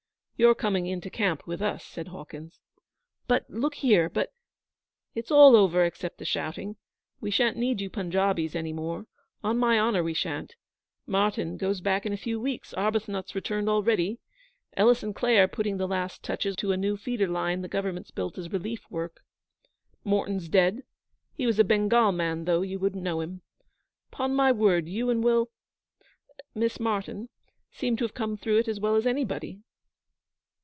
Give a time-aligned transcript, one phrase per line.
[0.41, 2.59] 'You're coming into camp with us,' said Hawkins.
[3.27, 4.33] 'But look here but'
[5.13, 6.77] 'It's all over except the shouting.
[7.19, 9.05] We sha'n't need you Punjabis any more.
[9.43, 10.55] On my honour, we sha'n't.
[11.05, 14.17] Martyn goes back in a few weeks; Arbuthnot's returned already;
[14.75, 18.09] Ellis and Clay are putting the last touches to a new feeder line the Government's
[18.09, 19.21] built as relief work.
[20.03, 20.81] Morten's dead
[21.35, 23.43] he was a Bengal man, though; you wouldn't know him.
[24.09, 25.51] 'Pon my word, you and Will
[26.55, 27.29] Miss Martyn
[27.71, 29.61] seem to have come through it as well as anybody.'